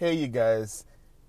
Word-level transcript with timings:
Hey, 0.00 0.14
you 0.14 0.28
guys. 0.28 0.86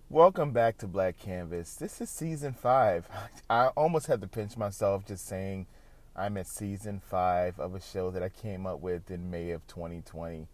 Welcome 0.09 0.53
back 0.53 0.77
to 0.77 0.87
Black 0.87 1.19
Canvas. 1.19 1.75
This 1.75 1.99
is 1.99 2.09
season 2.09 2.53
five. 2.53 3.05
I 3.49 3.65
almost 3.75 4.07
had 4.07 4.21
to 4.21 4.29
pinch 4.29 4.55
myself 4.55 5.05
just 5.05 5.27
saying 5.27 5.67
I'm 6.15 6.37
at 6.37 6.47
season 6.47 7.01
five 7.01 7.59
of 7.59 7.75
a 7.75 7.81
show 7.81 8.11
that 8.11 8.23
I 8.23 8.29
came 8.29 8.65
up 8.65 8.79
with 8.79 9.11
in 9.11 9.29
May 9.29 9.51
of 9.51 9.67
2020. 9.67 10.47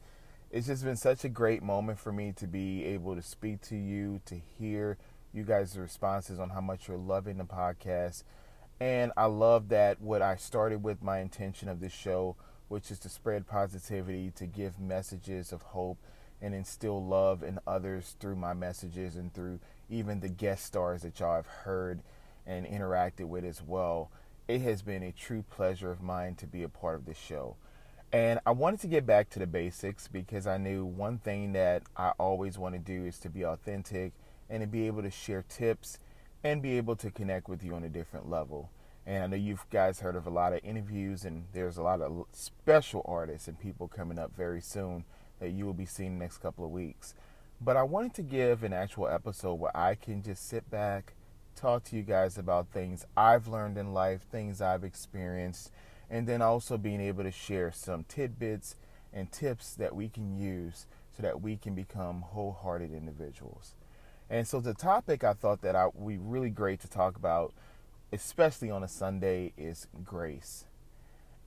It's 0.50 0.66
just 0.66 0.84
been 0.84 0.96
such 0.96 1.26
a 1.26 1.30
great 1.30 1.62
moment 1.62 2.00
for 2.00 2.12
me 2.12 2.34
to 2.38 2.48
be 2.48 2.86
able 2.86 3.14
to 3.16 3.22
speak 3.22 3.62
to 3.68 3.76
you, 3.76 4.20
to 4.26 4.42
hear 4.58 4.98
you 5.32 5.44
guys' 5.44 5.78
responses 5.78 6.40
on 6.40 6.50
how 6.50 6.62
much 6.62 6.88
you're 6.88 6.98
loving 6.98 7.38
the 7.38 7.46
podcast. 7.46 8.24
And 8.80 9.12
I 9.16 9.26
love 9.26 9.70
that 9.70 10.02
what 10.02 10.24
I 10.24 10.38
started 10.38 10.82
with 10.82 11.04
my 11.04 11.20
intention 11.20 11.70
of 11.70 11.82
this 11.82 11.94
show, 11.94 12.36
which 12.68 12.90
is 12.90 12.98
to 13.02 13.10
spread 13.10 13.46
positivity, 13.46 14.32
to 14.38 14.48
give 14.48 14.80
messages 14.80 15.52
of 15.52 15.62
hope 15.62 16.00
and 16.42 16.54
instill 16.54 17.04
love 17.04 17.44
in 17.44 17.60
others 17.66 18.16
through 18.20 18.36
my 18.36 18.54
messages 18.54 19.16
and 19.16 19.34
through 19.34 19.60
even 19.90 20.20
the 20.20 20.30
guest 20.30 20.66
stars 20.66 21.02
that 21.02 21.20
y'all 21.20 21.36
have 21.36 21.48
heard 21.48 22.02
and 22.46 22.66
interacted 22.66 23.26
with 23.26 23.44
as 23.44 23.62
well. 23.62 24.12
It 24.48 24.62
has 24.62 24.82
been 24.82 25.04
a 25.04 25.12
true 25.12 25.44
pleasure 25.50 25.92
of 25.92 26.02
mine 26.02 26.36
to 26.36 26.48
be 26.48 26.64
a 26.64 26.70
part 26.70 26.96
of 26.96 27.06
this 27.06 27.18
show. 27.18 27.58
And 28.14 28.40
I 28.46 28.52
wanted 28.52 28.80
to 28.82 28.88
get 28.88 29.06
back 29.06 29.30
to 29.32 29.40
the 29.40 29.48
basics 29.48 30.08
because 30.08 30.48
I 30.48 30.58
knew 30.58 30.86
one 30.86 31.18
thing 31.18 31.52
that 31.54 31.84
I 31.98 32.14
always 32.18 32.58
want 32.58 32.76
to 32.76 32.80
do 32.80 33.06
is 33.06 33.20
to 33.20 33.30
be 33.30 33.44
authentic 33.44 34.14
and 34.50 34.62
to 34.62 34.68
be 34.68 34.88
able 34.88 35.02
to 35.02 35.12
share 35.12 35.44
tips 35.50 36.00
and 36.44 36.62
be 36.62 36.78
able 36.78 36.96
to 36.98 37.12
connect 37.12 37.50
with 37.50 37.64
you 37.64 37.76
on 37.76 37.84
a 37.84 37.90
different 37.90 38.30
level. 38.30 38.70
And 39.06 39.24
I 39.24 39.28
know 39.28 39.36
you 39.36 39.60
guys 39.72 40.00
heard 40.00 40.16
of 40.16 40.28
a 40.28 40.30
lot 40.30 40.54
of 40.54 40.60
interviews, 40.64 41.26
and 41.26 41.46
there's 41.54 41.78
a 41.78 41.84
lot 41.84 42.02
of 42.02 42.26
special 42.32 43.02
artists 43.06 43.48
and 43.48 43.60
people 43.60 43.88
coming 43.88 44.20
up 44.20 44.36
very 44.36 44.62
soon 44.62 45.06
that 45.40 45.52
you 45.52 45.66
will 45.66 45.74
be 45.74 45.86
seeing 45.86 46.18
next 46.18 46.40
couple 46.40 46.66
of 46.66 46.72
weeks. 46.72 47.14
But 47.60 47.78
I 47.78 47.84
wanted 47.84 48.14
to 48.16 48.22
give 48.22 48.64
an 48.64 48.74
actual 48.74 49.08
episode 49.08 49.56
where 49.56 49.76
I 49.76 49.96
can 49.96 50.22
just 50.22 50.48
sit 50.48 50.70
back, 50.70 51.14
talk 51.56 51.84
to 51.86 51.96
you 51.96 52.04
guys 52.04 52.38
about 52.38 52.68
things 52.68 53.06
I've 53.16 53.48
learned 53.48 53.78
in 53.78 53.94
life, 53.94 54.22
things 54.32 54.62
I've 54.62 54.84
experienced, 54.84 55.72
and 56.10 56.28
then 56.28 56.42
also 56.42 56.78
being 56.78 57.02
able 57.02 57.24
to 57.24 57.32
share 57.32 57.72
some 57.72 58.06
tidbits 58.08 58.76
and 59.12 59.32
tips 59.32 59.74
that 59.76 59.96
we 59.96 60.08
can 60.08 60.38
use 60.38 60.86
so 61.16 61.24
that 61.24 61.42
we 61.42 61.58
can 61.58 61.74
become 61.74 62.22
wholehearted 62.22 62.94
individuals. 62.94 63.74
And 64.30 64.48
so 64.48 64.60
the 64.60 64.74
topic 64.74 65.24
I 65.24 65.34
thought 65.34 65.62
that 65.62 65.76
I 65.76 65.88
would 65.88 66.08
be 66.08 66.18
really 66.18 66.50
great 66.50 66.82
to 66.82 66.88
talk 66.88 67.16
about, 67.16 67.54
especially 68.14 68.70
on 68.70 68.84
a 68.84 68.88
Sunday, 68.88 69.54
is 69.58 69.88
grace. 70.04 70.66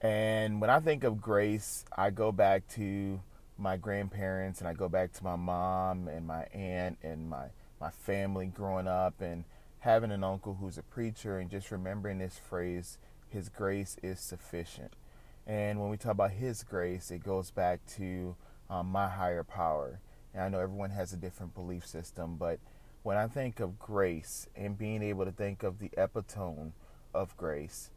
And 0.01 0.59
when 0.59 0.69
I 0.69 0.79
think 0.79 1.03
of 1.03 1.21
grace, 1.21 1.85
I 1.95 2.09
go 2.09 2.31
back 2.31 2.67
to 2.69 3.21
my 3.61 3.77
grandparents 3.77 4.59
and 4.59 4.67
I 4.67 4.73
go 4.73 4.89
back 4.89 5.13
to 5.13 5.23
my 5.23 5.35
mom 5.35 6.07
and 6.07 6.25
my 6.25 6.43
aunt 6.45 6.97
and 7.03 7.29
my 7.29 7.47
my 7.79 7.91
family 7.91 8.47
growing 8.47 8.87
up 8.87 9.21
and 9.21 9.43
having 9.79 10.11
an 10.11 10.23
uncle 10.23 10.55
who's 10.55 10.77
a 10.77 10.83
preacher 10.83 11.39
and 11.39 11.49
just 11.49 11.71
remembering 11.71 12.19
this 12.19 12.37
phrase 12.37 12.97
his 13.29 13.49
grace 13.49 13.97
is 14.03 14.19
sufficient. 14.19 14.93
And 15.47 15.79
when 15.79 15.89
we 15.89 15.97
talk 15.97 16.11
about 16.11 16.31
his 16.31 16.63
grace, 16.63 17.09
it 17.09 17.23
goes 17.23 17.49
back 17.49 17.79
to 17.97 18.35
um, 18.69 18.87
my 18.87 19.07
higher 19.09 19.43
power. 19.43 19.99
And 20.33 20.43
I 20.43 20.49
know 20.49 20.59
everyone 20.59 20.91
has 20.91 21.13
a 21.13 21.17
different 21.17 21.55
belief 21.55 21.85
system, 21.85 22.35
but 22.37 22.59
when 23.03 23.17
I 23.17 23.27
think 23.27 23.59
of 23.59 23.79
grace 23.79 24.47
and 24.55 24.77
being 24.77 25.01
able 25.01 25.25
to 25.25 25.31
think 25.31 25.63
of 25.63 25.79
the 25.79 25.89
epitome 25.97 26.73
of 27.13 27.35
grace, 27.37 27.89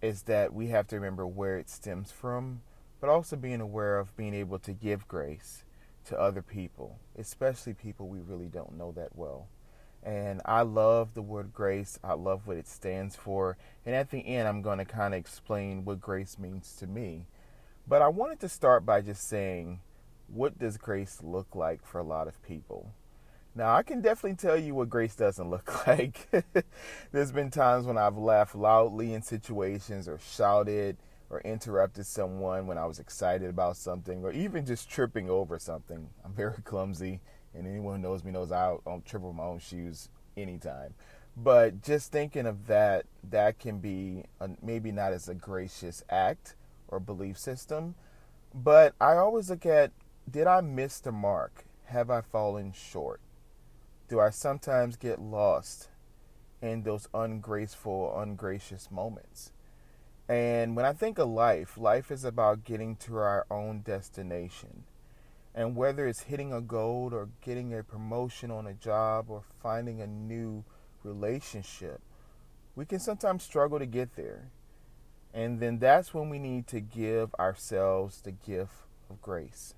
is 0.00 0.22
that 0.24 0.52
we 0.52 0.68
have 0.68 0.86
to 0.88 0.96
remember 0.96 1.26
where 1.26 1.58
it 1.58 1.70
stems 1.70 2.12
from 2.12 2.60
but 3.02 3.10
also 3.10 3.34
being 3.34 3.60
aware 3.60 3.98
of 3.98 4.16
being 4.16 4.32
able 4.32 4.60
to 4.60 4.72
give 4.72 5.08
grace 5.08 5.64
to 6.04 6.16
other 6.18 6.40
people, 6.40 7.00
especially 7.18 7.74
people 7.74 8.06
we 8.06 8.20
really 8.20 8.46
don't 8.46 8.78
know 8.78 8.92
that 8.92 9.16
well. 9.16 9.48
And 10.04 10.40
I 10.44 10.62
love 10.62 11.14
the 11.14 11.20
word 11.20 11.52
grace. 11.52 11.98
I 12.04 12.12
love 12.12 12.46
what 12.46 12.56
it 12.56 12.68
stands 12.68 13.16
for. 13.16 13.56
And 13.84 13.96
at 13.96 14.12
the 14.12 14.20
end, 14.20 14.46
I'm 14.46 14.62
going 14.62 14.78
to 14.78 14.84
kind 14.84 15.14
of 15.14 15.18
explain 15.18 15.84
what 15.84 16.00
grace 16.00 16.38
means 16.38 16.76
to 16.76 16.86
me. 16.86 17.26
But 17.88 18.02
I 18.02 18.08
wanted 18.08 18.38
to 18.38 18.48
start 18.48 18.86
by 18.86 19.00
just 19.00 19.28
saying, 19.28 19.80
what 20.28 20.56
does 20.60 20.76
grace 20.76 21.18
look 21.24 21.56
like 21.56 21.84
for 21.84 21.98
a 21.98 22.04
lot 22.04 22.28
of 22.28 22.40
people? 22.44 22.92
Now, 23.56 23.74
I 23.74 23.82
can 23.82 24.00
definitely 24.00 24.36
tell 24.36 24.56
you 24.56 24.76
what 24.76 24.90
grace 24.90 25.16
doesn't 25.16 25.50
look 25.50 25.86
like. 25.88 26.28
There's 27.10 27.32
been 27.32 27.50
times 27.50 27.84
when 27.84 27.98
I've 27.98 28.16
laughed 28.16 28.54
loudly 28.54 29.12
in 29.12 29.22
situations 29.22 30.06
or 30.06 30.20
shouted 30.20 30.98
or 31.32 31.40
interrupted 31.40 32.06
someone 32.06 32.66
when 32.66 32.76
I 32.76 32.84
was 32.84 32.98
excited 32.98 33.48
about 33.48 33.78
something, 33.78 34.22
or 34.22 34.32
even 34.32 34.66
just 34.66 34.88
tripping 34.88 35.30
over 35.30 35.58
something. 35.58 36.10
I'm 36.24 36.34
very 36.34 36.62
clumsy, 36.62 37.20
and 37.54 37.66
anyone 37.66 37.96
who 37.96 38.02
knows 38.02 38.22
me 38.22 38.30
knows 38.30 38.52
I 38.52 38.76
don't 38.84 39.04
trip 39.04 39.24
over 39.24 39.32
my 39.32 39.44
own 39.44 39.58
shoes 39.58 40.10
anytime. 40.36 40.94
But 41.34 41.82
just 41.82 42.12
thinking 42.12 42.46
of 42.46 42.66
that, 42.66 43.06
that 43.30 43.58
can 43.58 43.78
be 43.78 44.24
a, 44.38 44.50
maybe 44.62 44.92
not 44.92 45.14
as 45.14 45.30
a 45.30 45.34
gracious 45.34 46.04
act 46.10 46.54
or 46.88 47.00
belief 47.00 47.38
system. 47.38 47.94
But 48.54 48.94
I 49.00 49.14
always 49.14 49.48
look 49.48 49.64
at 49.64 49.92
did 50.30 50.46
I 50.46 50.60
miss 50.60 51.00
the 51.00 51.10
mark? 51.10 51.64
Have 51.86 52.10
I 52.10 52.20
fallen 52.20 52.72
short? 52.72 53.20
Do 54.08 54.20
I 54.20 54.30
sometimes 54.30 54.96
get 54.96 55.20
lost 55.20 55.88
in 56.60 56.82
those 56.82 57.08
ungraceful, 57.14 58.16
ungracious 58.18 58.90
moments? 58.90 59.52
And 60.28 60.76
when 60.76 60.84
I 60.84 60.92
think 60.92 61.18
of 61.18 61.28
life, 61.28 61.76
life 61.76 62.10
is 62.10 62.24
about 62.24 62.64
getting 62.64 62.96
to 62.96 63.16
our 63.16 63.46
own 63.50 63.80
destination. 63.80 64.84
And 65.54 65.76
whether 65.76 66.06
it's 66.06 66.22
hitting 66.22 66.52
a 66.52 66.60
goal 66.60 67.10
or 67.12 67.28
getting 67.42 67.74
a 67.74 67.82
promotion 67.82 68.50
on 68.50 68.66
a 68.66 68.72
job 68.72 69.26
or 69.28 69.42
finding 69.62 70.00
a 70.00 70.06
new 70.06 70.64
relationship, 71.02 72.00
we 72.74 72.86
can 72.86 73.00
sometimes 73.00 73.42
struggle 73.42 73.78
to 73.78 73.86
get 73.86 74.16
there. 74.16 74.48
And 75.34 75.60
then 75.60 75.78
that's 75.78 76.14
when 76.14 76.30
we 76.30 76.38
need 76.38 76.66
to 76.68 76.80
give 76.80 77.34
ourselves 77.34 78.20
the 78.20 78.32
gift 78.32 78.72
of 79.10 79.20
grace. 79.20 79.74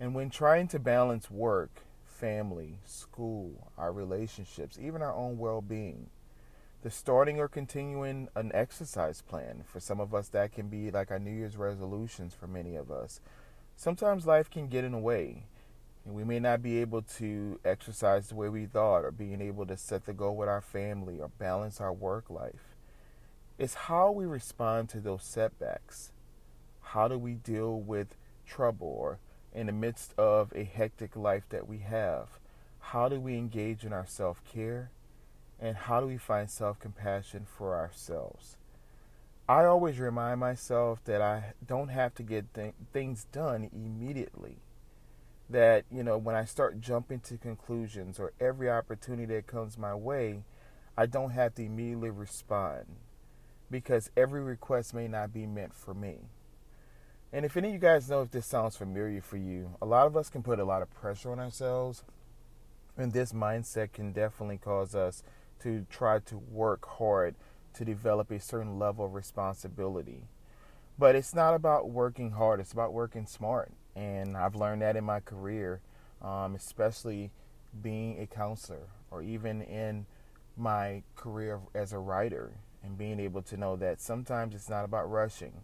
And 0.00 0.14
when 0.14 0.30
trying 0.30 0.68
to 0.68 0.78
balance 0.78 1.30
work, 1.30 1.82
family, 2.04 2.78
school, 2.84 3.72
our 3.76 3.92
relationships, 3.92 4.78
even 4.80 5.02
our 5.02 5.14
own 5.14 5.38
well 5.38 5.60
being, 5.60 6.10
the 6.86 6.90
starting 6.92 7.40
or 7.40 7.48
continuing 7.48 8.28
an 8.36 8.52
exercise 8.54 9.20
plan. 9.20 9.64
For 9.66 9.80
some 9.80 9.98
of 9.98 10.14
us, 10.14 10.28
that 10.28 10.52
can 10.52 10.68
be 10.68 10.88
like 10.88 11.10
our 11.10 11.18
New 11.18 11.32
Year's 11.32 11.56
resolutions 11.56 12.32
for 12.32 12.46
many 12.46 12.76
of 12.76 12.92
us. 12.92 13.20
Sometimes 13.74 14.24
life 14.24 14.48
can 14.48 14.68
get 14.68 14.84
in 14.84 14.92
the 14.92 14.98
way, 14.98 15.46
and 16.04 16.14
we 16.14 16.22
may 16.22 16.38
not 16.38 16.62
be 16.62 16.78
able 16.78 17.02
to 17.02 17.58
exercise 17.64 18.28
the 18.28 18.36
way 18.36 18.48
we 18.48 18.66
thought, 18.66 19.04
or 19.04 19.10
being 19.10 19.40
able 19.40 19.66
to 19.66 19.76
set 19.76 20.06
the 20.06 20.12
goal 20.12 20.36
with 20.36 20.48
our 20.48 20.60
family, 20.60 21.18
or 21.18 21.26
balance 21.26 21.80
our 21.80 21.92
work 21.92 22.30
life. 22.30 22.76
It's 23.58 23.74
how 23.74 24.12
we 24.12 24.24
respond 24.24 24.88
to 24.90 25.00
those 25.00 25.24
setbacks. 25.24 26.12
How 26.80 27.08
do 27.08 27.18
we 27.18 27.34
deal 27.34 27.80
with 27.80 28.14
trouble 28.46 28.96
or 28.96 29.18
in 29.52 29.66
the 29.66 29.72
midst 29.72 30.16
of 30.16 30.52
a 30.54 30.62
hectic 30.62 31.16
life 31.16 31.48
that 31.48 31.66
we 31.66 31.78
have? 31.78 32.38
How 32.78 33.08
do 33.08 33.18
we 33.18 33.36
engage 33.36 33.84
in 33.84 33.92
our 33.92 34.06
self 34.06 34.40
care? 34.44 34.92
And 35.60 35.76
how 35.76 36.00
do 36.00 36.06
we 36.06 36.18
find 36.18 36.50
self 36.50 36.78
compassion 36.78 37.46
for 37.46 37.74
ourselves? 37.74 38.56
I 39.48 39.64
always 39.64 39.98
remind 39.98 40.40
myself 40.40 41.04
that 41.04 41.22
I 41.22 41.54
don't 41.64 41.88
have 41.88 42.14
to 42.16 42.22
get 42.22 42.52
th- 42.54 42.74
things 42.92 43.26
done 43.30 43.70
immediately. 43.72 44.56
That, 45.48 45.84
you 45.92 46.02
know, 46.02 46.18
when 46.18 46.34
I 46.34 46.44
start 46.44 46.80
jumping 46.80 47.20
to 47.20 47.36
conclusions 47.36 48.18
or 48.18 48.32
every 48.40 48.68
opportunity 48.68 49.32
that 49.34 49.46
comes 49.46 49.78
my 49.78 49.94
way, 49.94 50.42
I 50.98 51.06
don't 51.06 51.30
have 51.30 51.54
to 51.54 51.62
immediately 51.62 52.10
respond 52.10 52.86
because 53.70 54.10
every 54.16 54.42
request 54.42 54.94
may 54.94 55.06
not 55.06 55.32
be 55.32 55.46
meant 55.46 55.74
for 55.74 55.94
me. 55.94 56.18
And 57.32 57.44
if 57.44 57.56
any 57.56 57.68
of 57.68 57.74
you 57.74 57.80
guys 57.80 58.08
know 58.08 58.22
if 58.22 58.30
this 58.30 58.46
sounds 58.46 58.76
familiar 58.76 59.20
for 59.20 59.36
you, 59.36 59.76
a 59.80 59.86
lot 59.86 60.06
of 60.06 60.16
us 60.16 60.28
can 60.28 60.42
put 60.42 60.58
a 60.58 60.64
lot 60.64 60.82
of 60.82 60.92
pressure 60.94 61.30
on 61.30 61.38
ourselves, 61.38 62.02
and 62.96 63.12
this 63.12 63.32
mindset 63.32 63.92
can 63.92 64.12
definitely 64.12 64.58
cause 64.58 64.94
us 64.94 65.22
to 65.60 65.86
try 65.90 66.18
to 66.20 66.36
work 66.36 66.86
hard 66.86 67.34
to 67.74 67.84
develop 67.84 68.30
a 68.30 68.40
certain 68.40 68.78
level 68.78 69.04
of 69.04 69.14
responsibility. 69.14 70.24
But 70.98 71.14
it's 71.14 71.34
not 71.34 71.54
about 71.54 71.90
working 71.90 72.32
hard, 72.32 72.60
it's 72.60 72.72
about 72.72 72.92
working 72.92 73.26
smart. 73.26 73.72
And 73.94 74.36
I've 74.36 74.54
learned 74.54 74.82
that 74.82 74.96
in 74.96 75.04
my 75.04 75.20
career, 75.20 75.80
um, 76.22 76.54
especially 76.54 77.30
being 77.82 78.20
a 78.20 78.26
counselor 78.26 78.88
or 79.10 79.22
even 79.22 79.62
in 79.62 80.06
my 80.56 81.02
career 81.14 81.60
as 81.74 81.92
a 81.92 81.98
writer 81.98 82.52
and 82.82 82.96
being 82.96 83.20
able 83.20 83.42
to 83.42 83.56
know 83.56 83.76
that 83.76 84.00
sometimes 84.00 84.54
it's 84.54 84.70
not 84.70 84.84
about 84.84 85.10
rushing 85.10 85.62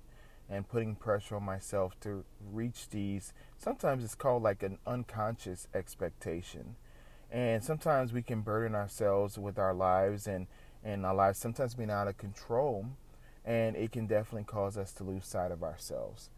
and 0.50 0.68
putting 0.68 0.94
pressure 0.94 1.36
on 1.36 1.44
myself 1.44 1.98
to 2.00 2.24
reach 2.52 2.90
these. 2.90 3.32
Sometimes 3.56 4.04
it's 4.04 4.14
called 4.14 4.42
like 4.42 4.62
an 4.62 4.78
unconscious 4.86 5.66
expectation. 5.74 6.76
And 7.32 7.64
sometimes 7.64 8.12
we 8.12 8.23
can 8.23 8.43
burden 8.43 8.75
ourselves 8.75 9.38
with 9.38 9.58
our 9.58 9.73
lives 9.73 10.26
and, 10.26 10.46
and 10.84 11.06
our 11.06 11.14
lives 11.14 11.38
sometimes 11.38 11.75
being 11.75 11.90
out 11.90 12.06
of 12.06 12.19
control. 12.19 12.87
And 13.44 13.75
it 13.75 13.90
can 13.90 14.06
definitely 14.06 14.44
cause 14.44 14.76
us 14.76 14.93
to 14.93 15.05
lose 15.05 15.26
sight 15.26 15.50
of 15.50 15.62
ourselves. 15.64 16.29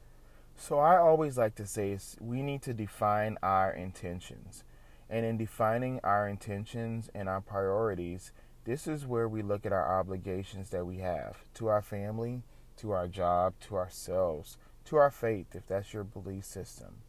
So 0.57 0.79
I 0.79 0.97
always 0.97 1.37
like 1.37 1.57
to 1.57 1.67
say 1.67 1.91
is 1.91 2.17
we 2.21 2.43
need 2.43 2.63
to 2.63 2.73
define 2.73 3.39
our 3.43 3.73
intentions. 3.73 4.63
And 5.11 5.27
in 5.27 5.37
defining 5.37 6.01
our 6.05 6.29
intentions 6.29 7.11
and 7.13 7.29
our 7.29 7.41
priorities, 7.41 8.33
this 8.65 8.87
is 8.87 9.05
where 9.05 9.29
we 9.29 9.43
look 9.43 9.67
at 9.67 9.73
our 9.73 9.99
obligations 9.99 10.71
that 10.71 10.87
we 10.87 10.99
have 10.99 11.45
to 11.55 11.67
our 11.67 11.83
family, 11.83 12.43
to 12.77 12.93
our 12.93 13.09
job, 13.09 13.55
to 13.61 13.77
ourselves, 13.77 14.57
to 14.87 14.97
our 14.97 15.11
faith, 15.11 15.55
if 15.55 15.67
that's 15.67 15.93
your 15.93 16.05
belief 16.05 16.45
system. 16.45 17.04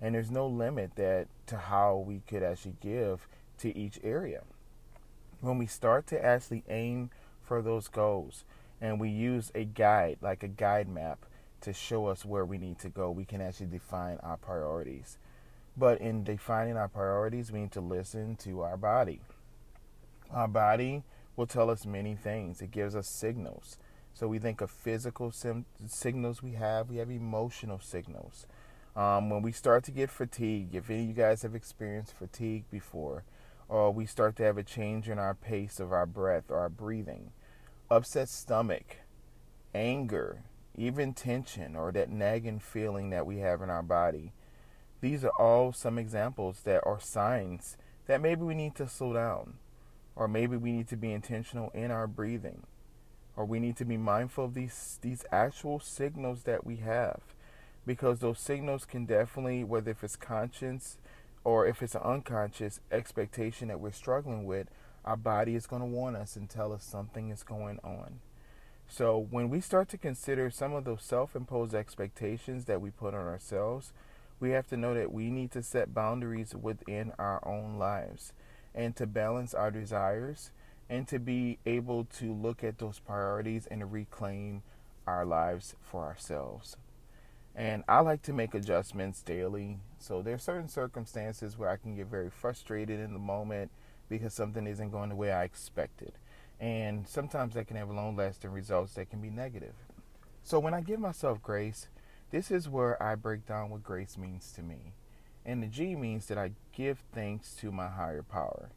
And 0.00 0.14
there's 0.14 0.30
no 0.30 0.46
limit 0.46 0.92
that 0.96 1.26
to 1.46 1.56
how 1.56 1.96
we 1.96 2.22
could 2.28 2.42
actually 2.42 2.76
give 2.80 3.26
to 3.58 3.76
each 3.76 3.98
area. 4.04 4.42
When 5.40 5.58
we 5.58 5.66
start 5.66 6.06
to 6.08 6.24
actually 6.24 6.64
aim 6.68 7.10
for 7.42 7.62
those 7.62 7.88
goals 7.88 8.44
and 8.80 9.00
we 9.00 9.08
use 9.08 9.50
a 9.54 9.64
guide, 9.64 10.18
like 10.20 10.42
a 10.42 10.48
guide 10.48 10.88
map, 10.88 11.24
to 11.60 11.72
show 11.72 12.06
us 12.06 12.24
where 12.24 12.44
we 12.44 12.58
need 12.58 12.78
to 12.78 12.88
go, 12.88 13.10
we 13.10 13.24
can 13.24 13.40
actually 13.40 13.66
define 13.66 14.18
our 14.22 14.36
priorities. 14.36 15.18
But 15.76 16.00
in 16.00 16.24
defining 16.24 16.76
our 16.76 16.88
priorities, 16.88 17.50
we 17.50 17.60
need 17.60 17.72
to 17.72 17.80
listen 17.80 18.36
to 18.36 18.62
our 18.62 18.76
body. 18.76 19.20
Our 20.30 20.48
body 20.48 21.02
will 21.36 21.46
tell 21.46 21.70
us 21.70 21.86
many 21.86 22.14
things, 22.14 22.60
it 22.60 22.70
gives 22.70 22.94
us 22.94 23.08
signals. 23.08 23.78
So 24.12 24.26
we 24.26 24.38
think 24.38 24.60
of 24.60 24.70
physical 24.70 25.30
sim- 25.30 25.66
signals 25.86 26.42
we 26.42 26.52
have, 26.52 26.90
we 26.90 26.96
have 26.96 27.10
emotional 27.10 27.78
signals. 27.78 28.46
Um, 28.98 29.30
when 29.30 29.42
we 29.42 29.52
start 29.52 29.84
to 29.84 29.92
get 29.92 30.10
fatigue, 30.10 30.74
if 30.74 30.90
any 30.90 31.02
of 31.02 31.06
you 31.06 31.14
guys 31.14 31.42
have 31.42 31.54
experienced 31.54 32.16
fatigue 32.16 32.64
before, 32.68 33.22
or 33.68 33.92
we 33.92 34.06
start 34.06 34.34
to 34.36 34.42
have 34.42 34.58
a 34.58 34.64
change 34.64 35.08
in 35.08 35.20
our 35.20 35.34
pace 35.34 35.78
of 35.78 35.92
our 35.92 36.04
breath 36.04 36.50
or 36.50 36.58
our 36.58 36.68
breathing, 36.68 37.30
upset 37.88 38.28
stomach, 38.28 38.96
anger, 39.72 40.42
even 40.76 41.14
tension 41.14 41.76
or 41.76 41.92
that 41.92 42.10
nagging 42.10 42.58
feeling 42.58 43.10
that 43.10 43.24
we 43.24 43.38
have 43.38 43.62
in 43.62 43.70
our 43.70 43.84
body. 43.84 44.32
These 45.00 45.24
are 45.24 45.32
all 45.38 45.72
some 45.72 45.96
examples 45.96 46.62
that 46.64 46.84
are 46.84 46.98
signs 46.98 47.76
that 48.08 48.20
maybe 48.20 48.42
we 48.42 48.56
need 48.56 48.74
to 48.74 48.88
slow 48.88 49.12
down, 49.12 49.58
or 50.16 50.26
maybe 50.26 50.56
we 50.56 50.72
need 50.72 50.88
to 50.88 50.96
be 50.96 51.12
intentional 51.12 51.70
in 51.70 51.92
our 51.92 52.08
breathing, 52.08 52.64
or 53.36 53.44
we 53.44 53.60
need 53.60 53.76
to 53.76 53.84
be 53.84 53.96
mindful 53.96 54.46
of 54.46 54.54
these 54.54 54.98
these 55.02 55.24
actual 55.30 55.78
signals 55.78 56.42
that 56.42 56.66
we 56.66 56.78
have, 56.78 57.20
because 57.88 58.20
those 58.20 58.38
signals 58.38 58.84
can 58.84 59.04
definitely, 59.04 59.64
whether 59.64 59.90
if 59.90 60.04
it's 60.04 60.14
conscious 60.14 60.98
or 61.42 61.66
if 61.66 61.82
it's 61.82 61.96
an 61.96 62.02
unconscious 62.02 62.78
expectation 62.92 63.68
that 63.68 63.80
we're 63.80 63.90
struggling 63.90 64.44
with, 64.44 64.68
our 65.04 65.16
body 65.16 65.56
is 65.56 65.66
going 65.66 65.82
to 65.82 65.86
warn 65.86 66.14
us 66.14 66.36
and 66.36 66.48
tell 66.48 66.72
us 66.72 66.84
something 66.84 67.30
is 67.30 67.42
going 67.42 67.80
on. 67.82 68.20
So 68.86 69.26
when 69.30 69.48
we 69.48 69.60
start 69.60 69.88
to 69.88 69.98
consider 69.98 70.50
some 70.50 70.74
of 70.74 70.84
those 70.84 71.02
self-imposed 71.02 71.74
expectations 71.74 72.66
that 72.66 72.80
we 72.80 72.90
put 72.90 73.14
on 73.14 73.26
ourselves 73.26 73.92
we 74.40 74.50
have 74.50 74.68
to 74.68 74.76
know 74.76 74.94
that 74.94 75.12
we 75.12 75.30
need 75.30 75.50
to 75.52 75.62
set 75.62 75.94
boundaries 75.94 76.54
within 76.54 77.12
our 77.18 77.40
own 77.46 77.78
lives 77.78 78.32
and 78.74 78.94
to 78.96 79.06
balance 79.06 79.54
our 79.54 79.70
desires 79.70 80.50
and 80.88 81.08
to 81.08 81.18
be 81.18 81.58
able 81.66 82.04
to 82.04 82.32
look 82.32 82.62
at 82.62 82.78
those 82.78 82.98
priorities 82.98 83.66
and 83.66 83.92
reclaim 83.92 84.62
our 85.06 85.24
lives 85.26 85.74
for 85.82 86.04
ourselves. 86.04 86.76
And 87.54 87.82
I 87.88 88.00
like 88.00 88.22
to 88.22 88.32
make 88.32 88.54
adjustments 88.54 89.22
daily. 89.22 89.78
So 89.98 90.22
there 90.22 90.34
are 90.34 90.38
certain 90.38 90.68
circumstances 90.68 91.58
where 91.58 91.68
I 91.68 91.76
can 91.76 91.96
get 91.96 92.06
very 92.06 92.30
frustrated 92.30 93.00
in 93.00 93.12
the 93.12 93.18
moment 93.18 93.70
because 94.08 94.32
something 94.32 94.66
isn't 94.66 94.90
going 94.90 95.08
the 95.08 95.16
way 95.16 95.32
I 95.32 95.44
expected. 95.44 96.12
And 96.60 97.06
sometimes 97.06 97.54
that 97.54 97.66
can 97.66 97.76
have 97.76 97.90
long 97.90 98.16
lasting 98.16 98.50
results 98.50 98.94
that 98.94 99.10
can 99.10 99.20
be 99.20 99.30
negative. 99.30 99.74
So 100.42 100.58
when 100.58 100.74
I 100.74 100.80
give 100.80 101.00
myself 101.00 101.42
grace, 101.42 101.88
this 102.30 102.50
is 102.50 102.68
where 102.68 103.00
I 103.02 103.14
break 103.14 103.46
down 103.46 103.70
what 103.70 103.82
grace 103.82 104.16
means 104.16 104.52
to 104.52 104.62
me. 104.62 104.94
And 105.44 105.62
the 105.62 105.66
G 105.66 105.96
means 105.96 106.26
that 106.26 106.38
I 106.38 106.52
give 106.72 107.04
thanks 107.12 107.54
to 107.56 107.72
my 107.72 107.88
higher 107.88 108.22
power. 108.22 108.70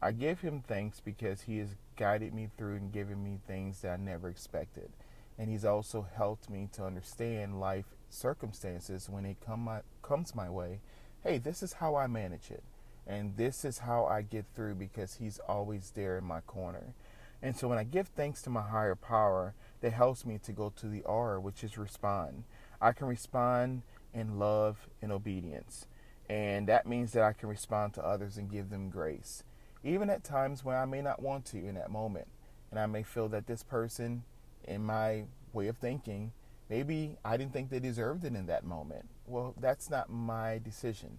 I 0.00 0.12
give 0.12 0.40
him 0.40 0.62
thanks 0.66 1.00
because 1.00 1.42
he 1.42 1.58
has 1.58 1.76
guided 1.96 2.34
me 2.34 2.50
through 2.56 2.76
and 2.76 2.92
given 2.92 3.22
me 3.22 3.38
things 3.46 3.80
that 3.80 3.92
I 3.92 3.96
never 3.96 4.28
expected. 4.28 4.90
And 5.38 5.48
he's 5.48 5.64
also 5.64 6.06
helped 6.16 6.50
me 6.50 6.68
to 6.72 6.84
understand 6.84 7.58
life 7.58 7.93
circumstances 8.14 9.08
when 9.08 9.24
it 9.24 9.36
come 9.44 9.60
my, 9.60 9.80
comes 10.02 10.34
my 10.34 10.48
way. 10.48 10.80
Hey, 11.22 11.38
this 11.38 11.62
is 11.62 11.74
how 11.74 11.96
I 11.96 12.06
manage 12.06 12.50
it. 12.50 12.62
And 13.06 13.36
this 13.36 13.64
is 13.64 13.78
how 13.78 14.06
I 14.06 14.22
get 14.22 14.46
through 14.54 14.76
because 14.76 15.14
he's 15.14 15.38
always 15.48 15.92
there 15.94 16.16
in 16.16 16.24
my 16.24 16.40
corner. 16.40 16.94
And 17.42 17.54
so 17.54 17.68
when 17.68 17.78
I 17.78 17.84
give 17.84 18.08
thanks 18.08 18.40
to 18.42 18.50
my 18.50 18.62
higher 18.62 18.94
power, 18.94 19.54
that 19.82 19.92
helps 19.92 20.24
me 20.24 20.38
to 20.44 20.52
go 20.52 20.72
to 20.76 20.86
the 20.86 21.02
R, 21.04 21.38
which 21.38 21.62
is 21.62 21.76
respond. 21.76 22.44
I 22.80 22.92
can 22.92 23.06
respond 23.06 23.82
in 24.14 24.38
love 24.38 24.88
and 25.02 25.12
obedience. 25.12 25.86
And 26.28 26.66
that 26.68 26.86
means 26.86 27.12
that 27.12 27.22
I 27.22 27.34
can 27.34 27.50
respond 27.50 27.92
to 27.94 28.04
others 28.04 28.38
and 28.38 28.50
give 28.50 28.70
them 28.70 28.88
grace. 28.88 29.44
Even 29.82 30.08
at 30.08 30.24
times 30.24 30.64
when 30.64 30.76
I 30.76 30.86
may 30.86 31.02
not 31.02 31.20
want 31.20 31.44
to 31.46 31.58
in 31.58 31.74
that 31.74 31.90
moment. 31.90 32.28
And 32.70 32.80
I 32.80 32.86
may 32.86 33.02
feel 33.02 33.28
that 33.28 33.46
this 33.46 33.62
person, 33.62 34.24
in 34.66 34.82
my 34.82 35.24
way 35.52 35.68
of 35.68 35.76
thinking, 35.76 36.32
maybe 36.74 37.16
I 37.24 37.36
didn't 37.36 37.52
think 37.52 37.70
they 37.70 37.78
deserved 37.78 38.24
it 38.24 38.34
in 38.34 38.46
that 38.46 38.64
moment. 38.64 39.08
Well, 39.26 39.54
that's 39.60 39.90
not 39.90 40.10
my 40.10 40.58
decision. 40.58 41.18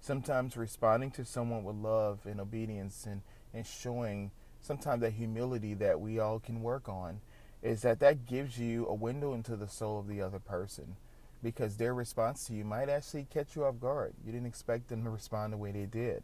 Sometimes 0.00 0.56
responding 0.56 1.10
to 1.12 1.24
someone 1.24 1.64
with 1.64 1.74
love 1.74 2.20
and 2.24 2.40
obedience 2.40 3.04
and, 3.04 3.22
and 3.52 3.66
showing 3.66 4.30
sometimes 4.60 5.00
that 5.00 5.14
humility 5.14 5.74
that 5.74 6.00
we 6.00 6.20
all 6.20 6.38
can 6.38 6.62
work 6.62 6.88
on 6.88 7.20
is 7.62 7.82
that 7.82 7.98
that 7.98 8.26
gives 8.26 8.58
you 8.58 8.86
a 8.86 8.94
window 8.94 9.34
into 9.34 9.56
the 9.56 9.66
soul 9.66 9.98
of 9.98 10.06
the 10.06 10.22
other 10.22 10.38
person 10.38 10.94
because 11.42 11.76
their 11.76 11.94
response 11.94 12.44
to 12.44 12.54
you 12.54 12.64
might 12.64 12.88
actually 12.88 13.26
catch 13.28 13.56
you 13.56 13.64
off 13.64 13.80
guard. 13.80 14.14
You 14.24 14.30
didn't 14.30 14.46
expect 14.46 14.86
them 14.86 15.02
to 15.02 15.10
respond 15.10 15.52
the 15.52 15.56
way 15.56 15.72
they 15.72 15.86
did. 15.86 16.22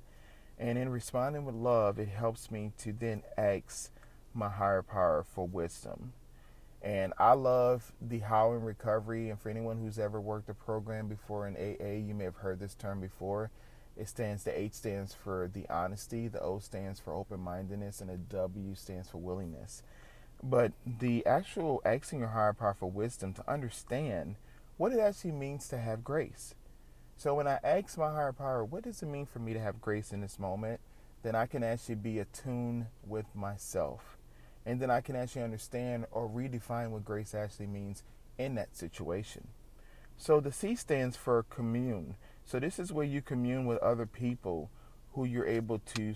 And 0.56 0.78
in 0.78 0.88
responding 0.88 1.44
with 1.44 1.56
love, 1.56 1.98
it 1.98 2.08
helps 2.08 2.48
me 2.48 2.70
to 2.78 2.92
then 2.92 3.24
ask 3.36 3.90
my 4.32 4.48
higher 4.48 4.82
power 4.82 5.24
for 5.24 5.48
wisdom. 5.48 6.12
And 6.82 7.12
I 7.18 7.32
love 7.32 7.92
the 8.00 8.20
how 8.20 8.52
in 8.52 8.62
recovery. 8.62 9.30
And 9.30 9.40
for 9.40 9.48
anyone 9.48 9.78
who's 9.78 9.98
ever 9.98 10.20
worked 10.20 10.48
a 10.48 10.54
program 10.54 11.08
before 11.08 11.46
in 11.46 11.56
AA, 11.56 12.06
you 12.06 12.14
may 12.14 12.24
have 12.24 12.36
heard 12.36 12.60
this 12.60 12.74
term 12.74 13.00
before. 13.00 13.50
It 13.96 14.08
stands, 14.08 14.44
the 14.44 14.58
H 14.58 14.74
stands 14.74 15.12
for 15.12 15.50
the 15.52 15.66
honesty, 15.68 16.28
the 16.28 16.40
O 16.40 16.60
stands 16.60 17.00
for 17.00 17.12
open 17.12 17.40
mindedness, 17.40 18.00
and 18.00 18.08
the 18.08 18.16
W 18.16 18.76
stands 18.76 19.08
for 19.08 19.18
willingness. 19.18 19.82
But 20.40 20.72
the 20.86 21.26
actual 21.26 21.82
asking 21.84 22.20
your 22.20 22.28
higher 22.28 22.52
power 22.52 22.76
for 22.78 22.88
wisdom 22.88 23.34
to 23.34 23.50
understand 23.50 24.36
what 24.76 24.92
it 24.92 25.00
actually 25.00 25.32
means 25.32 25.66
to 25.68 25.78
have 25.78 26.04
grace. 26.04 26.54
So 27.16 27.34
when 27.34 27.48
I 27.48 27.58
ask 27.64 27.98
my 27.98 28.12
higher 28.12 28.32
power, 28.32 28.64
what 28.64 28.84
does 28.84 29.02
it 29.02 29.06
mean 29.06 29.26
for 29.26 29.40
me 29.40 29.52
to 29.52 29.58
have 29.58 29.80
grace 29.80 30.12
in 30.12 30.20
this 30.20 30.38
moment? 30.38 30.78
Then 31.24 31.34
I 31.34 31.46
can 31.46 31.64
actually 31.64 31.96
be 31.96 32.20
attuned 32.20 32.86
with 33.04 33.26
myself. 33.34 34.17
And 34.68 34.80
then 34.80 34.90
I 34.90 35.00
can 35.00 35.16
actually 35.16 35.44
understand 35.44 36.04
or 36.10 36.28
redefine 36.28 36.90
what 36.90 37.02
grace 37.02 37.34
actually 37.34 37.68
means 37.68 38.02
in 38.36 38.54
that 38.56 38.76
situation. 38.76 39.48
So 40.18 40.40
the 40.40 40.52
C 40.52 40.74
stands 40.74 41.16
for 41.16 41.42
commune. 41.44 42.16
So 42.44 42.60
this 42.60 42.78
is 42.78 42.92
where 42.92 43.06
you 43.06 43.22
commune 43.22 43.64
with 43.64 43.78
other 43.78 44.04
people 44.04 44.68
who 45.14 45.24
you're 45.24 45.46
able 45.46 45.78
to 45.96 46.14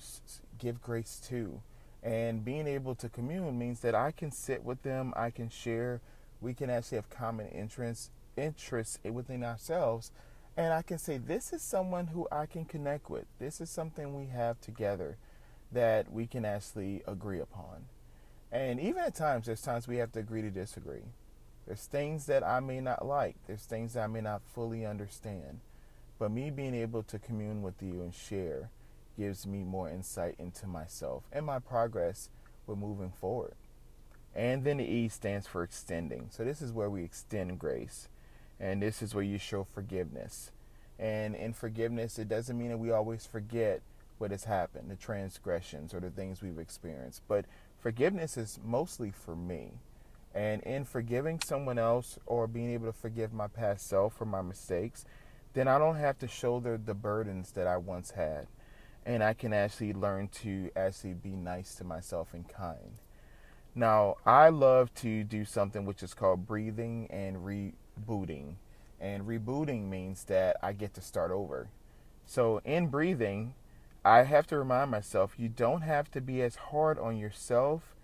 give 0.58 0.82
grace 0.82 1.18
to. 1.30 1.62
And 2.02 2.44
being 2.44 2.66
able 2.66 2.94
to 2.96 3.08
commune 3.08 3.58
means 3.58 3.80
that 3.80 3.94
I 3.94 4.10
can 4.10 4.30
sit 4.30 4.62
with 4.62 4.82
them, 4.82 5.14
I 5.16 5.30
can 5.30 5.48
share, 5.48 6.02
we 6.42 6.52
can 6.52 6.68
actually 6.68 6.96
have 6.96 7.08
common 7.08 7.48
interests 7.48 8.10
interests 8.36 8.98
within 9.10 9.44
ourselves 9.44 10.10
and 10.56 10.74
I 10.74 10.82
can 10.82 10.98
say 10.98 11.16
this 11.16 11.52
is 11.52 11.62
someone 11.62 12.08
who 12.08 12.28
I 12.30 12.44
can 12.44 12.66
connect 12.66 13.08
with. 13.08 13.24
This 13.38 13.62
is 13.62 13.70
something 13.70 14.14
we 14.14 14.26
have 14.26 14.60
together 14.60 15.16
that 15.72 16.12
we 16.12 16.26
can 16.26 16.44
actually 16.44 17.02
agree 17.06 17.40
upon. 17.40 17.86
And 18.52 18.78
even 18.78 19.02
at 19.02 19.14
times 19.14 19.46
there's 19.46 19.62
times 19.62 19.88
we 19.88 19.96
have 19.96 20.12
to 20.12 20.20
agree 20.20 20.42
to 20.42 20.50
disagree. 20.50 21.04
There's 21.66 21.86
things 21.86 22.26
that 22.26 22.46
I 22.46 22.60
may 22.60 22.80
not 22.80 23.06
like. 23.06 23.36
There's 23.46 23.64
things 23.64 23.94
that 23.94 24.04
I 24.04 24.06
may 24.08 24.20
not 24.20 24.42
fully 24.54 24.84
understand. 24.84 25.60
But 26.18 26.30
me 26.30 26.50
being 26.50 26.74
able 26.74 27.02
to 27.04 27.18
commune 27.18 27.62
with 27.62 27.82
you 27.82 28.02
and 28.02 28.14
share 28.14 28.68
gives 29.16 29.46
me 29.46 29.64
more 29.64 29.88
insight 29.88 30.34
into 30.38 30.66
myself 30.66 31.24
and 31.32 31.46
my 31.46 31.58
progress 31.58 32.28
with 32.66 32.78
moving 32.78 33.10
forward. 33.10 33.54
And 34.34 34.64
then 34.64 34.78
the 34.78 34.84
E 34.84 35.08
stands 35.08 35.46
for 35.46 35.62
extending. 35.62 36.28
So 36.30 36.44
this 36.44 36.62
is 36.62 36.72
where 36.72 36.90
we 36.90 37.04
extend 37.04 37.58
grace. 37.58 38.08
And 38.60 38.82
this 38.82 39.02
is 39.02 39.14
where 39.14 39.24
you 39.24 39.38
show 39.38 39.64
forgiveness. 39.64 40.50
And 40.98 41.34
in 41.34 41.52
forgiveness, 41.52 42.18
it 42.18 42.28
doesn't 42.28 42.58
mean 42.58 42.68
that 42.68 42.78
we 42.78 42.90
always 42.90 43.26
forget 43.26 43.82
what 44.18 44.30
has 44.30 44.44
happened, 44.44 44.90
the 44.90 44.96
transgressions 44.96 45.92
or 45.92 46.00
the 46.00 46.10
things 46.10 46.42
we've 46.42 46.58
experienced. 46.58 47.22
But 47.26 47.44
forgiveness 47.82 48.38
is 48.38 48.58
mostly 48.64 49.10
for 49.10 49.36
me. 49.36 49.72
And 50.34 50.62
in 50.62 50.86
forgiving 50.86 51.40
someone 51.44 51.78
else 51.78 52.18
or 52.24 52.46
being 52.46 52.72
able 52.72 52.86
to 52.86 52.92
forgive 52.92 53.34
my 53.34 53.48
past 53.48 53.86
self 53.86 54.16
for 54.16 54.24
my 54.24 54.40
mistakes, 54.40 55.04
then 55.52 55.68
I 55.68 55.76
don't 55.78 55.96
have 55.96 56.18
to 56.20 56.28
shoulder 56.28 56.80
the 56.82 56.94
burdens 56.94 57.52
that 57.52 57.66
I 57.66 57.76
once 57.76 58.12
had 58.12 58.46
and 59.04 59.22
I 59.22 59.34
can 59.34 59.52
actually 59.52 59.92
learn 59.92 60.28
to 60.42 60.70
actually 60.76 61.14
be 61.14 61.30
nice 61.30 61.74
to 61.76 61.84
myself 61.84 62.34
and 62.34 62.48
kind. 62.48 62.98
Now, 63.74 64.16
I 64.24 64.50
love 64.50 64.94
to 64.96 65.24
do 65.24 65.44
something 65.44 65.84
which 65.84 66.02
is 66.02 66.14
called 66.14 66.46
breathing 66.46 67.08
and 67.10 67.38
rebooting. 67.38 68.56
And 69.00 69.26
rebooting 69.26 69.88
means 69.88 70.24
that 70.24 70.56
I 70.62 70.72
get 70.72 70.94
to 70.94 71.00
start 71.00 71.30
over. 71.30 71.68
So, 72.24 72.60
in 72.64 72.88
breathing, 72.88 73.54
I 74.04 74.24
have 74.24 74.48
to 74.48 74.58
remind 74.58 74.90
myself 74.90 75.34
you 75.38 75.48
don't 75.48 75.82
have 75.82 76.10
to 76.10 76.20
be 76.20 76.42
as 76.42 76.56
hard 76.56 76.98
on 76.98 77.16
yourself 77.16 77.94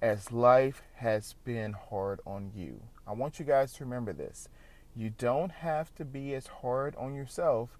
as 0.00 0.30
life 0.30 0.82
has 0.96 1.34
been 1.44 1.72
hard 1.72 2.20
on 2.24 2.52
you. 2.54 2.82
I 3.04 3.12
want 3.14 3.40
you 3.40 3.44
guys 3.44 3.72
to 3.74 3.84
remember 3.84 4.12
this. 4.12 4.48
You 4.94 5.10
don't 5.10 5.50
have 5.50 5.92
to 5.96 6.04
be 6.04 6.34
as 6.34 6.46
hard 6.46 6.94
on 6.94 7.14
yourself 7.14 7.76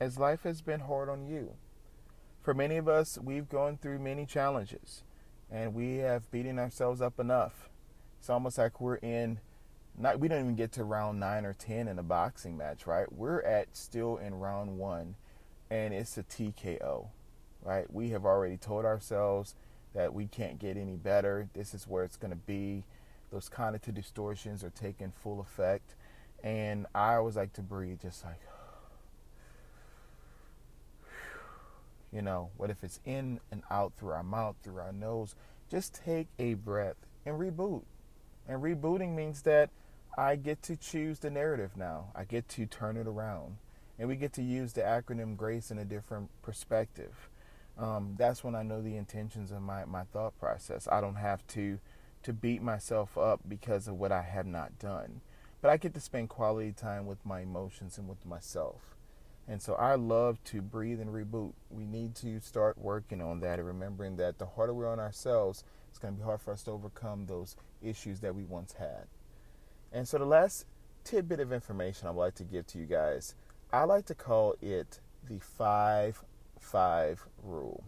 as 0.00 0.18
life 0.18 0.42
has 0.42 0.62
been 0.62 0.80
hard 0.80 1.08
on 1.08 1.24
you. 1.24 1.54
For 2.40 2.54
many 2.54 2.76
of 2.76 2.88
us, 2.88 3.18
we've 3.22 3.48
gone 3.48 3.76
through 3.76 4.00
many 4.00 4.26
challenges 4.26 5.04
and 5.48 5.74
we 5.74 5.98
have 5.98 6.28
beaten 6.32 6.58
ourselves 6.58 7.00
up 7.00 7.20
enough. 7.20 7.70
It's 8.18 8.30
almost 8.30 8.58
like 8.58 8.80
we're 8.80 8.96
in 8.96 9.38
not 9.96 10.18
we 10.18 10.26
don't 10.26 10.40
even 10.40 10.56
get 10.56 10.72
to 10.72 10.84
round 10.84 11.20
9 11.20 11.44
or 11.44 11.52
10 11.52 11.86
in 11.86 11.98
a 11.98 12.02
boxing 12.02 12.56
match, 12.56 12.86
right? 12.86 13.12
We're 13.12 13.42
at 13.42 13.76
still 13.76 14.16
in 14.16 14.34
round 14.34 14.78
1 14.78 15.14
and 15.72 15.94
it's 15.94 16.18
a 16.18 16.22
TKO, 16.22 17.06
right? 17.62 17.90
We 17.90 18.10
have 18.10 18.26
already 18.26 18.58
told 18.58 18.84
ourselves 18.84 19.54
that 19.94 20.12
we 20.12 20.26
can't 20.26 20.58
get 20.58 20.76
any 20.76 20.96
better. 20.96 21.48
This 21.54 21.72
is 21.72 21.88
where 21.88 22.04
it's 22.04 22.18
going 22.18 22.30
to 22.30 22.36
be. 22.36 22.84
Those 23.30 23.48
cognitive 23.48 23.94
distortions 23.94 24.62
are 24.62 24.68
taking 24.68 25.12
full 25.12 25.40
effect. 25.40 25.94
And 26.44 26.86
I 26.94 27.14
always 27.14 27.36
like 27.36 27.54
to 27.54 27.62
breathe 27.62 28.02
just 28.02 28.22
like, 28.22 28.40
you 32.12 32.20
know, 32.20 32.50
what 32.58 32.68
if 32.68 32.84
it's 32.84 33.00
in 33.06 33.40
and 33.50 33.62
out 33.70 33.94
through 33.96 34.10
our 34.10 34.22
mouth, 34.22 34.56
through 34.62 34.78
our 34.78 34.92
nose? 34.92 35.34
Just 35.70 35.94
take 36.04 36.28
a 36.38 36.52
breath 36.52 36.96
and 37.24 37.40
reboot. 37.40 37.84
And 38.46 38.62
rebooting 38.62 39.14
means 39.14 39.40
that 39.42 39.70
I 40.18 40.36
get 40.36 40.60
to 40.64 40.76
choose 40.76 41.20
the 41.20 41.30
narrative 41.30 41.78
now. 41.78 42.08
I 42.14 42.24
get 42.24 42.46
to 42.50 42.66
turn 42.66 42.98
it 42.98 43.06
around. 43.06 43.56
And 44.02 44.08
we 44.10 44.16
get 44.16 44.32
to 44.32 44.42
use 44.42 44.72
the 44.72 44.80
acronym 44.82 45.38
GRACE 45.38 45.70
in 45.70 45.78
a 45.78 45.84
different 45.84 46.28
perspective 46.42 47.30
um, 47.78 48.14
that's 48.18 48.44
when 48.44 48.54
I 48.54 48.62
know 48.62 48.82
the 48.82 48.96
intentions 48.96 49.50
of 49.50 49.62
my, 49.62 49.84
my 49.84 50.04
thought 50.04 50.38
process. 50.38 50.88
I 50.90 51.00
don't 51.00 51.16
have 51.16 51.46
to 51.48 51.78
to 52.22 52.32
beat 52.32 52.62
myself 52.62 53.18
up 53.18 53.40
because 53.48 53.88
of 53.88 53.98
what 53.98 54.12
I 54.12 54.22
have 54.22 54.46
not 54.46 54.78
done. 54.78 55.22
But 55.60 55.70
I 55.70 55.76
get 55.76 55.92
to 55.94 56.00
spend 56.00 56.28
quality 56.28 56.70
time 56.70 57.04
with 57.04 57.24
my 57.26 57.40
emotions 57.40 57.98
and 57.98 58.08
with 58.08 58.24
myself. 58.24 58.94
And 59.48 59.60
so 59.60 59.74
I 59.74 59.96
love 59.96 60.38
to 60.44 60.62
breathe 60.62 61.00
and 61.00 61.10
reboot. 61.10 61.52
We 61.68 61.84
need 61.84 62.14
to 62.16 62.38
start 62.38 62.78
working 62.78 63.20
on 63.20 63.40
that 63.40 63.58
and 63.58 63.66
remembering 63.66 64.16
that 64.16 64.38
the 64.38 64.46
harder 64.46 64.72
we're 64.72 64.88
on 64.88 65.00
ourselves, 65.00 65.64
it's 65.90 65.98
going 65.98 66.14
to 66.14 66.18
be 66.18 66.24
hard 66.24 66.40
for 66.40 66.52
us 66.52 66.62
to 66.64 66.70
overcome 66.70 67.26
those 67.26 67.56
issues 67.82 68.20
that 68.20 68.36
we 68.36 68.44
once 68.44 68.74
had. 68.74 69.06
And 69.92 70.06
so 70.06 70.18
the 70.18 70.24
last 70.24 70.66
tidbit 71.02 71.40
of 71.40 71.52
information 71.52 72.06
I'd 72.06 72.14
like 72.14 72.36
to 72.36 72.44
give 72.44 72.68
to 72.68 72.78
you 72.78 72.86
guys, 72.86 73.34
I 73.72 73.84
like 73.84 74.04
to 74.06 74.14
call 74.14 74.54
it 74.60 75.00
the 75.28 75.38
five 75.38 76.22
five 76.60 77.24
rule. 77.42 77.84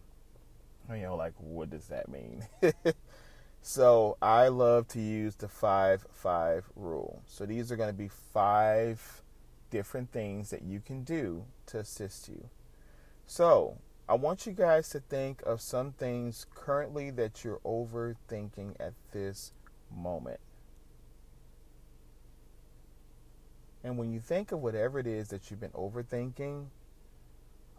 You 0.90 1.02
know, 1.02 1.16
like, 1.16 1.34
what 1.38 1.70
does 1.70 1.86
that 1.88 2.08
mean? 2.08 2.46
so, 3.62 4.16
I 4.20 4.48
love 4.48 4.88
to 4.88 5.00
use 5.00 5.36
the 5.36 5.48
five 5.48 6.06
five 6.12 6.64
rule. 6.74 7.22
So, 7.26 7.44
these 7.44 7.70
are 7.70 7.76
going 7.76 7.90
to 7.90 7.94
be 7.94 8.08
five 8.08 9.22
different 9.70 10.10
things 10.10 10.50
that 10.50 10.62
you 10.62 10.80
can 10.80 11.04
do 11.04 11.44
to 11.66 11.78
assist 11.78 12.28
you. 12.28 12.48
So, 13.26 13.78
I 14.08 14.14
want 14.14 14.46
you 14.46 14.52
guys 14.52 14.88
to 14.90 15.00
think 15.00 15.42
of 15.46 15.60
some 15.60 15.92
things 15.92 16.46
currently 16.54 17.10
that 17.10 17.44
you're 17.44 17.60
overthinking 17.64 18.76
at 18.78 18.92
this 19.12 19.52
moment. 19.94 20.40
And 23.84 23.98
when 23.98 24.10
you 24.10 24.18
think 24.18 24.50
of 24.50 24.60
whatever 24.60 24.98
it 24.98 25.06
is 25.06 25.28
that 25.28 25.50
you've 25.50 25.60
been 25.60 25.70
overthinking, 25.70 26.68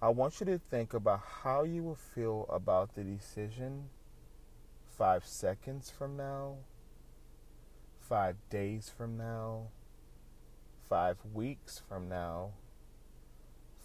I 0.01 0.09
want 0.09 0.39
you 0.39 0.45
to 0.45 0.59
think 0.59 0.93
about 0.93 1.21
how 1.41 1.63
you 1.63 1.83
will 1.83 1.95
feel 1.95 2.45
about 2.47 2.93
the 2.93 3.03
decision 3.03 3.89
five 4.97 5.25
seconds 5.25 5.89
from 5.89 6.15
now, 6.15 6.57
five 7.99 8.35
days 8.49 8.91
from 8.95 9.17
now, 9.17 9.63
five 10.87 11.17
weeks 11.33 11.81
from 11.89 12.07
now, 12.07 12.51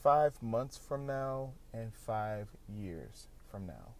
five 0.03 0.43
months 0.43 0.77
from 0.77 1.07
now, 1.07 1.53
and 1.73 1.93
five 1.95 2.49
years 2.69 3.29
from 3.51 3.67
now. 3.67 3.95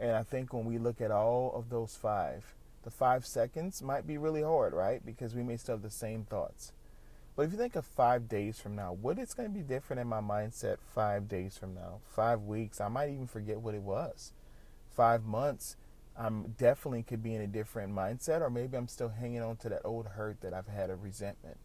And 0.00 0.12
I 0.12 0.22
think 0.22 0.52
when 0.52 0.64
we 0.64 0.78
look 0.78 1.00
at 1.00 1.10
all 1.10 1.52
of 1.54 1.68
those 1.68 1.96
five, 1.96 2.54
the 2.86 2.90
five 2.92 3.26
seconds 3.26 3.82
might 3.82 4.06
be 4.06 4.16
really 4.16 4.42
hard, 4.42 4.72
right? 4.72 5.04
Because 5.04 5.34
we 5.34 5.42
may 5.42 5.56
still 5.56 5.74
have 5.74 5.82
the 5.82 5.90
same 5.90 6.22
thoughts. 6.22 6.72
But 7.34 7.42
if 7.42 7.50
you 7.52 7.58
think 7.58 7.74
of 7.74 7.84
five 7.84 8.28
days 8.28 8.60
from 8.60 8.76
now, 8.76 8.92
what 8.92 9.18
is 9.18 9.34
going 9.34 9.48
to 9.48 9.52
be 9.52 9.64
different 9.64 9.98
in 9.98 10.06
my 10.06 10.20
mindset 10.20 10.76
five 10.94 11.26
days 11.26 11.58
from 11.58 11.74
now? 11.74 11.98
Five 12.06 12.42
weeks, 12.42 12.80
I 12.80 12.86
might 12.86 13.10
even 13.10 13.26
forget 13.26 13.60
what 13.60 13.74
it 13.74 13.82
was. 13.82 14.32
Five 14.88 15.24
months, 15.24 15.74
I'm 16.16 16.54
definitely 16.56 17.02
could 17.02 17.24
be 17.24 17.34
in 17.34 17.42
a 17.42 17.48
different 17.48 17.92
mindset, 17.92 18.40
or 18.40 18.50
maybe 18.50 18.76
I'm 18.76 18.86
still 18.86 19.08
hanging 19.08 19.42
on 19.42 19.56
to 19.56 19.68
that 19.68 19.82
old 19.84 20.06
hurt 20.06 20.40
that 20.42 20.54
I've 20.54 20.68
had 20.68 20.88
of 20.88 21.02
resentment. 21.02 21.56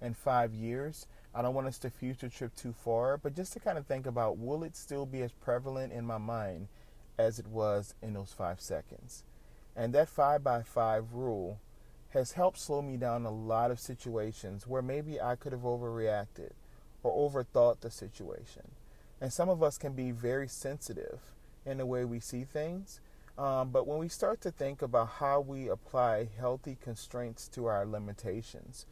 In 0.00 0.14
five 0.14 0.54
years, 0.54 1.06
I 1.34 1.42
don't 1.42 1.54
want 1.54 1.66
us 1.66 1.78
to 1.80 1.90
future 1.90 2.30
trip 2.30 2.56
too 2.56 2.72
far, 2.72 3.18
but 3.18 3.36
just 3.36 3.52
to 3.52 3.60
kind 3.60 3.76
of 3.76 3.86
think 3.86 4.06
about 4.06 4.38
will 4.38 4.64
it 4.64 4.74
still 4.74 5.04
be 5.04 5.20
as 5.20 5.32
prevalent 5.32 5.92
in 5.92 6.06
my 6.06 6.16
mind 6.18 6.68
as 7.18 7.38
it 7.38 7.46
was 7.46 7.94
in 8.00 8.14
those 8.14 8.32
five 8.32 8.58
seconds? 8.58 9.22
And 9.74 9.94
that 9.94 10.08
five 10.08 10.44
by 10.44 10.62
five 10.62 11.12
rule 11.12 11.58
has 12.10 12.32
helped 12.32 12.58
slow 12.58 12.82
me 12.82 12.96
down 12.96 13.24
a 13.24 13.30
lot 13.30 13.70
of 13.70 13.80
situations 13.80 14.66
where 14.66 14.82
maybe 14.82 15.20
I 15.20 15.34
could 15.34 15.52
have 15.52 15.62
overreacted 15.62 16.50
or 17.02 17.30
overthought 17.30 17.80
the 17.80 17.90
situation. 17.90 18.72
And 19.20 19.32
some 19.32 19.48
of 19.48 19.62
us 19.62 19.78
can 19.78 19.92
be 19.94 20.10
very 20.10 20.48
sensitive 20.48 21.20
in 21.64 21.78
the 21.78 21.86
way 21.86 22.04
we 22.04 22.20
see 22.20 22.44
things. 22.44 23.00
Um, 23.38 23.70
but 23.70 23.86
when 23.86 23.98
we 23.98 24.08
start 24.08 24.42
to 24.42 24.50
think 24.50 24.82
about 24.82 25.08
how 25.08 25.40
we 25.40 25.68
apply 25.68 26.28
healthy 26.38 26.76
constraints 26.82 27.48
to 27.48 27.64
our 27.64 27.86
limitations 27.86 28.84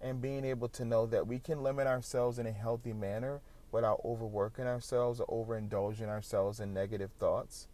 and 0.00 0.20
being 0.20 0.44
able 0.44 0.68
to 0.68 0.84
know 0.84 1.06
that 1.06 1.26
we 1.26 1.38
can 1.38 1.62
limit 1.62 1.86
ourselves 1.86 2.38
in 2.38 2.46
a 2.46 2.52
healthy 2.52 2.92
manner 2.92 3.40
without 3.72 4.00
overworking 4.04 4.66
ourselves 4.66 5.20
or 5.20 5.46
overindulging 5.46 6.08
ourselves 6.08 6.60
in 6.60 6.74
negative 6.74 7.10
thoughts. 7.18 7.68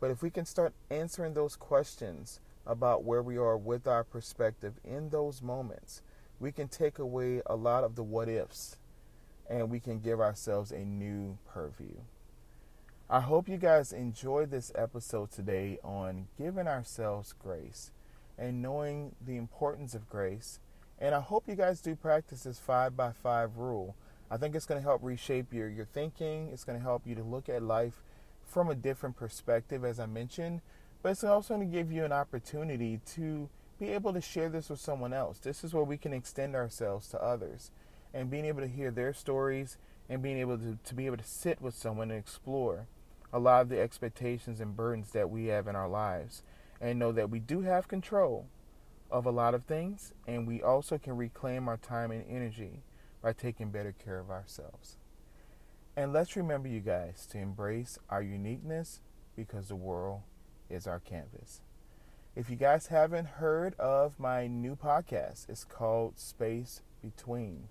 But 0.00 0.10
if 0.10 0.22
we 0.22 0.30
can 0.30 0.44
start 0.44 0.74
answering 0.90 1.34
those 1.34 1.56
questions 1.56 2.40
about 2.66 3.04
where 3.04 3.22
we 3.22 3.36
are 3.36 3.56
with 3.56 3.86
our 3.86 4.04
perspective 4.04 4.74
in 4.84 5.08
those 5.08 5.42
moments, 5.42 6.02
we 6.38 6.52
can 6.52 6.68
take 6.68 6.98
away 6.98 7.42
a 7.46 7.56
lot 7.56 7.84
of 7.84 7.96
the 7.96 8.02
what 8.02 8.28
ifs 8.28 8.76
and 9.48 9.70
we 9.70 9.80
can 9.80 9.98
give 9.98 10.20
ourselves 10.20 10.70
a 10.70 10.84
new 10.84 11.38
purview. 11.46 11.96
I 13.10 13.20
hope 13.20 13.48
you 13.48 13.56
guys 13.56 13.92
enjoyed 13.92 14.50
this 14.50 14.70
episode 14.74 15.30
today 15.30 15.78
on 15.82 16.28
giving 16.36 16.68
ourselves 16.68 17.32
grace 17.32 17.90
and 18.36 18.60
knowing 18.60 19.16
the 19.24 19.36
importance 19.36 19.94
of 19.94 20.10
grace. 20.10 20.60
And 20.98 21.14
I 21.14 21.20
hope 21.20 21.48
you 21.48 21.54
guys 21.54 21.80
do 21.80 21.96
practice 21.96 22.42
this 22.42 22.58
five 22.58 22.96
by 22.96 23.12
five 23.12 23.56
rule. 23.56 23.96
I 24.30 24.36
think 24.36 24.54
it's 24.54 24.66
going 24.66 24.78
to 24.78 24.86
help 24.86 25.02
reshape 25.02 25.54
your, 25.54 25.70
your 25.70 25.86
thinking. 25.86 26.50
It's 26.52 26.64
going 26.64 26.78
to 26.78 26.84
help 26.84 27.06
you 27.06 27.14
to 27.14 27.22
look 27.22 27.48
at 27.48 27.62
life 27.62 28.02
from 28.48 28.70
a 28.70 28.74
different 28.74 29.16
perspective, 29.16 29.84
as 29.84 30.00
I 30.00 30.06
mentioned, 30.06 30.62
but 31.02 31.10
it's 31.10 31.24
also 31.24 31.54
going 31.54 31.70
to 31.70 31.76
give 31.76 31.92
you 31.92 32.04
an 32.04 32.12
opportunity 32.12 33.00
to 33.14 33.48
be 33.78 33.90
able 33.90 34.12
to 34.12 34.20
share 34.20 34.48
this 34.48 34.70
with 34.70 34.80
someone 34.80 35.12
else. 35.12 35.38
This 35.38 35.62
is 35.62 35.72
where 35.72 35.84
we 35.84 35.98
can 35.98 36.12
extend 36.12 36.56
ourselves 36.56 37.08
to 37.08 37.22
others 37.22 37.70
and 38.12 38.30
being 38.30 38.46
able 38.46 38.62
to 38.62 38.68
hear 38.68 38.90
their 38.90 39.12
stories 39.12 39.76
and 40.08 40.22
being 40.22 40.38
able 40.38 40.58
to, 40.58 40.78
to 40.82 40.94
be 40.94 41.06
able 41.06 41.18
to 41.18 41.24
sit 41.24 41.60
with 41.60 41.74
someone 41.74 42.10
and 42.10 42.18
explore 42.18 42.86
a 43.32 43.38
lot 43.38 43.62
of 43.62 43.68
the 43.68 43.78
expectations 43.78 44.60
and 44.60 44.74
burdens 44.74 45.12
that 45.12 45.30
we 45.30 45.46
have 45.46 45.68
in 45.68 45.76
our 45.76 45.88
lives 45.88 46.42
and 46.80 46.98
know 46.98 47.12
that 47.12 47.30
we 47.30 47.38
do 47.38 47.60
have 47.60 47.86
control 47.86 48.46
of 49.10 49.26
a 49.26 49.30
lot 49.30 49.54
of 49.54 49.64
things 49.64 50.14
and 50.26 50.46
we 50.46 50.62
also 50.62 50.96
can 50.96 51.16
reclaim 51.16 51.68
our 51.68 51.76
time 51.76 52.10
and 52.10 52.24
energy 52.28 52.82
by 53.22 53.32
taking 53.32 53.70
better 53.70 53.92
care 53.92 54.18
of 54.18 54.30
ourselves. 54.30 54.96
And 55.98 56.12
let's 56.12 56.36
remember, 56.36 56.68
you 56.68 56.78
guys, 56.78 57.26
to 57.32 57.38
embrace 57.38 57.98
our 58.08 58.22
uniqueness 58.22 59.00
because 59.34 59.66
the 59.66 59.74
world 59.74 60.20
is 60.70 60.86
our 60.86 61.00
canvas. 61.00 61.60
If 62.36 62.48
you 62.48 62.54
guys 62.54 62.86
haven't 62.86 63.26
heard 63.26 63.74
of 63.80 64.16
my 64.16 64.46
new 64.46 64.76
podcast, 64.76 65.48
it's 65.48 65.64
called 65.64 66.16
Space 66.16 66.82
Between. 67.02 67.64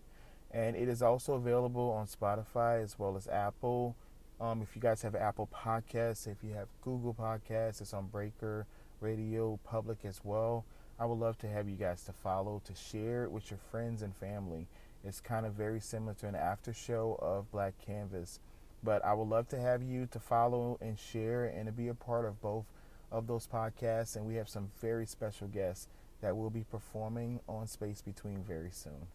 And 0.52 0.76
it 0.76 0.90
is 0.90 1.02
also 1.02 1.36
available 1.36 1.90
on 1.90 2.06
Spotify 2.06 2.84
as 2.84 3.00
well 3.00 3.16
as 3.16 3.30
Apple. 3.30 3.96
Um, 4.42 4.62
if 4.62 4.76
you 4.76 4.82
guys 4.82 5.04
have 5.04 5.16
Apple 5.16 5.48
Podcasts, 5.48 6.28
if 6.28 6.44
you 6.44 6.52
have 6.52 6.68
Google 6.82 7.14
Podcasts, 7.14 7.80
it's 7.80 7.94
on 7.94 8.08
Breaker, 8.08 8.68
Radio, 9.00 9.58
Public 9.64 10.00
as 10.04 10.20
well. 10.26 10.66
I 11.00 11.06
would 11.06 11.20
love 11.20 11.38
to 11.38 11.48
have 11.48 11.70
you 11.70 11.78
guys 11.78 12.04
to 12.04 12.12
follow, 12.12 12.62
to 12.66 12.76
share 12.76 13.24
it 13.24 13.32
with 13.32 13.50
your 13.52 13.60
friends 13.72 14.02
and 14.02 14.14
family. 14.14 14.68
It's 15.04 15.22
kind 15.22 15.46
of 15.46 15.54
very 15.54 15.80
similar 15.80 16.14
to 16.16 16.28
an 16.28 16.36
after 16.36 16.74
show 16.74 17.18
of 17.22 17.52
Black 17.52 17.74
Canvas. 17.84 18.40
But 18.84 19.04
I 19.04 19.14
would 19.14 19.28
love 19.28 19.48
to 19.50 19.60
have 19.60 19.82
you 19.82 20.08
to 20.12 20.20
follow 20.20 20.78
and 20.82 20.98
share 21.00 21.46
and 21.46 21.66
to 21.66 21.72
be 21.72 21.88
a 21.88 21.94
part 21.94 22.26
of 22.26 22.42
both 22.42 22.66
of 23.12 23.28
those 23.28 23.48
podcasts, 23.48 24.16
and 24.16 24.26
we 24.26 24.36
have 24.36 24.50
some 24.50 24.72
very 24.82 25.06
special 25.06 25.48
guests 25.48 25.88
that 26.22 26.36
will 26.36 26.50
be 26.50 26.64
performing 26.64 27.40
on 27.48 27.68
Space 27.68 28.02
Between 28.02 28.44
very 28.44 28.72
soon. 28.72 29.08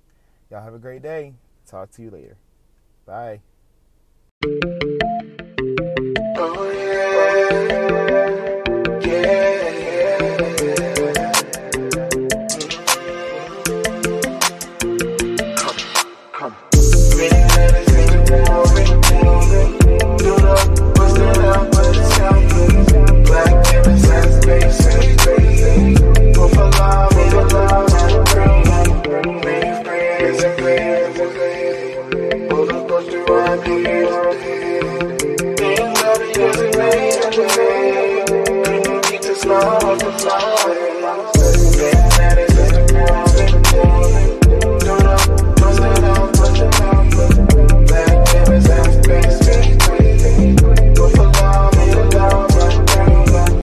Y'all 0.50 0.62
have 0.62 0.74
a 0.74 0.78
great 0.78 1.02
day. 1.02 1.34
Talk 1.66 1.90
to 1.92 2.02
you 2.02 2.10
later. 2.10 2.36
Bye. 3.06 3.40
Oh 6.36 6.70
yeah, 6.74 7.91